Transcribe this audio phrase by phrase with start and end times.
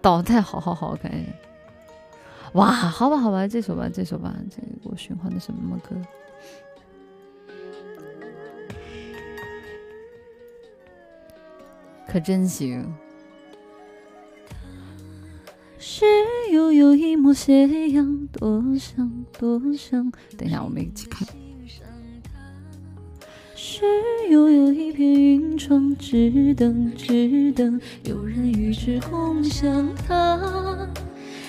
[0.00, 1.26] 倒带，好好好，感谢。
[2.54, 5.94] 哇，好吧，好吧，这首吧，这首吧，这个我循环的什么歌？
[12.06, 12.94] 可真行。
[15.78, 16.04] 是
[16.52, 20.12] 悠悠一抹斜阳，多想多想。
[20.36, 21.26] 等一下，我们一起看。
[23.82, 30.88] 是又有一片云窗，只等只等有人与之共享它。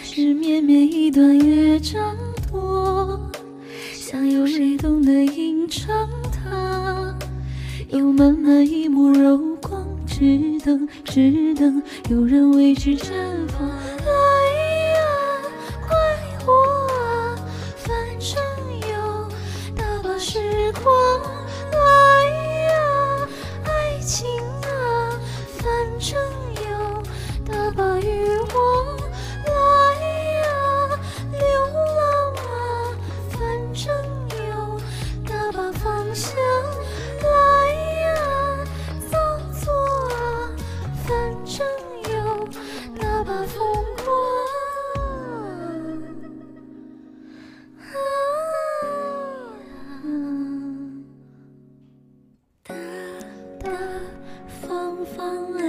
[0.01, 2.17] 是绵绵一段乐章，
[2.51, 3.19] 多
[3.93, 7.15] 想有谁懂得吟唱它。
[7.89, 13.11] 有满满一抹柔光，只等只等有人为之绽
[13.47, 13.69] 放。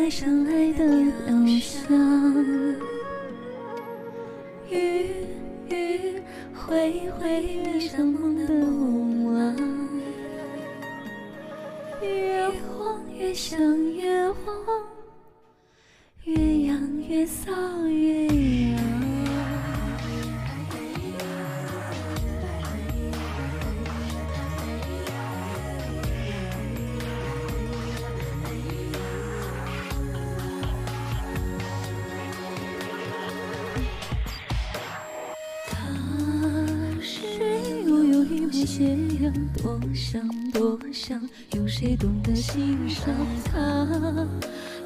[0.05, 0.85] 爱上爱的
[1.25, 1.89] 表象，
[4.69, 5.07] 雨
[5.71, 6.21] 雨
[6.53, 9.57] 挥挥迷上梦的梦啊，
[12.03, 13.59] 越慌越想
[13.95, 14.55] 越慌，
[16.25, 16.35] 越
[16.67, 18.74] 痒越搔越痒。
[38.35, 39.33] 一抹斜阳，
[39.63, 41.21] 多想多想，
[41.53, 43.15] 有谁懂得欣赏
[43.45, 44.27] 它？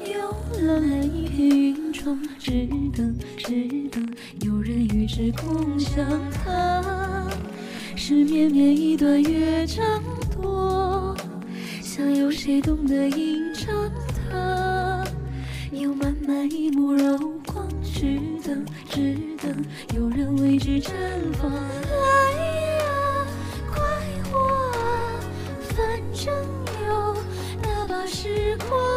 [0.05, 4.07] 有蓝蓝一片云窗，只等只等
[4.41, 7.27] 有人与之共享它。
[7.95, 9.83] 是绵绵一段乐章，
[10.39, 11.17] 多
[11.81, 13.73] 想有谁懂得吟唱
[14.29, 15.03] 它。
[15.71, 17.17] 有满满一抹柔
[17.47, 20.91] 光，只等只等有人为之绽
[21.33, 21.51] 放。
[26.19, 26.35] 反正
[26.85, 27.13] 有
[27.61, 28.88] 大把时光。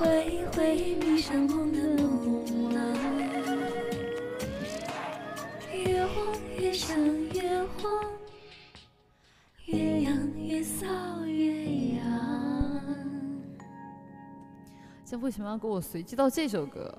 [0.00, 2.78] 雨挥挥迷上梦的梦啊，
[5.74, 8.10] 越慌越想越慌，
[9.66, 12.02] 越痒越搔越痒。
[15.04, 16.96] 这为什么要给我随机到这首歌？